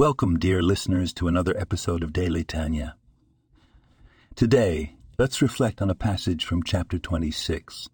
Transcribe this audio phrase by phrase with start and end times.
[0.00, 2.96] Welcome, dear listeners, to another episode of Daily Tanya.
[4.34, 7.90] Today, let's reflect on a passage from chapter 26,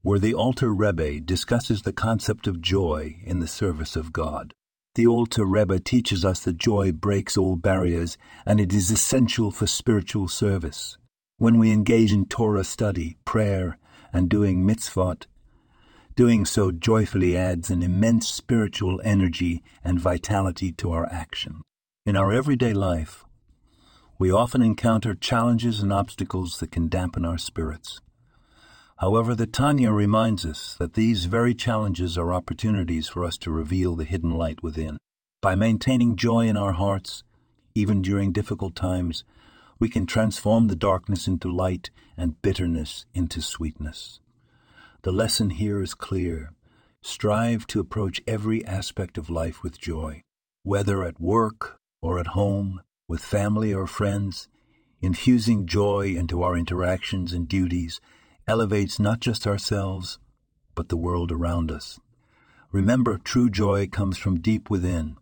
[0.00, 4.54] where the Alter Rebbe discusses the concept of joy in the service of God.
[4.94, 8.16] The Alter Rebbe teaches us that joy breaks all barriers
[8.46, 10.96] and it is essential for spiritual service.
[11.36, 13.76] When we engage in Torah study, prayer,
[14.14, 15.26] and doing mitzvot,
[16.16, 21.62] Doing so joyfully adds an immense spiritual energy and vitality to our action.
[22.06, 23.24] In our everyday life,
[24.16, 28.00] we often encounter challenges and obstacles that can dampen our spirits.
[28.98, 33.96] However, the Tanya reminds us that these very challenges are opportunities for us to reveal
[33.96, 34.98] the hidden light within.
[35.42, 37.24] By maintaining joy in our hearts,
[37.74, 39.24] even during difficult times,
[39.80, 44.20] we can transform the darkness into light and bitterness into sweetness.
[45.04, 46.54] The lesson here is clear.
[47.02, 50.22] Strive to approach every aspect of life with joy,
[50.62, 54.48] whether at work or at home, with family or friends.
[55.02, 58.00] Infusing joy into our interactions and duties
[58.48, 60.18] elevates not just ourselves,
[60.74, 62.00] but the world around us.
[62.72, 65.18] Remember, true joy comes from deep within,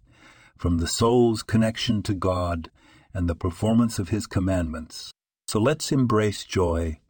[0.57, 2.71] from the soul's connection to God
[3.13, 5.11] and the performance of His commandments.
[5.49, 7.01] So let's embrace joy,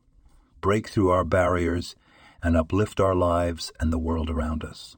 [0.63, 1.97] break through our barriers,
[2.43, 4.97] and uplift our lives and the world around us.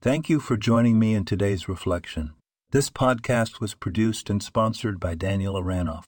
[0.00, 2.34] Thank you for joining me in today's reflection.
[2.70, 6.04] This podcast was produced and sponsored by Daniel Aranoff.